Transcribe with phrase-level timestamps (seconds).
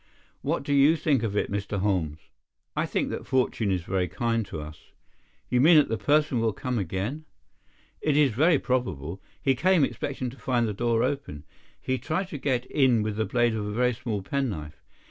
[0.41, 1.77] What do you think of it, Mr.
[1.79, 2.17] Holmes?"
[2.75, 4.91] "I think that fortune is very kind to us."
[5.47, 7.25] "You mean that the person will come again?"
[8.01, 9.21] "It is very probable.
[9.39, 11.43] He came expecting to find the door open.
[11.79, 14.81] He tried to get in with the blade of a very small penknife.